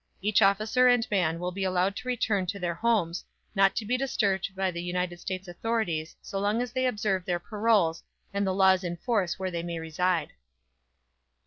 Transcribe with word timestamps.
Each 0.19 0.41
officer 0.41 0.87
and 0.87 1.05
man 1.11 1.37
will 1.37 1.51
be 1.51 1.63
allowed 1.63 1.95
to 1.97 2.07
return 2.07 2.47
to 2.47 2.57
their 2.57 2.73
homes, 2.73 3.23
not 3.53 3.75
to 3.75 3.85
be 3.85 3.97
disturbed 3.97 4.49
by 4.55 4.71
the 4.71 4.81
United 4.81 5.19
States 5.19 5.47
authorities 5.47 6.15
so 6.23 6.39
long 6.39 6.59
as 6.59 6.71
they 6.71 6.87
observe 6.87 7.23
their 7.23 7.37
paroles 7.37 8.01
and 8.33 8.47
the 8.47 8.51
laws 8.51 8.83
in 8.83 8.97
force 8.97 9.37
where 9.37 9.51
they 9.51 9.61
may 9.61 9.77
reside." 9.77 10.31